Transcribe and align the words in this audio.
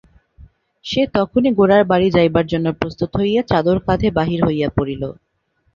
সে 0.85 1.01
তখনই 1.15 1.51
গোরার 1.59 1.83
বাড়ি 1.91 2.07
যাইবার 2.15 2.45
জন্য 2.47 2.67
প্রস্তুত 2.79 3.11
হইয়া 3.19 3.41
চাদর 3.51 3.77
কাঁধে 3.85 4.09
বাহির 4.17 4.39
হইয়া 4.47 4.69
পড়িল। 4.77 5.03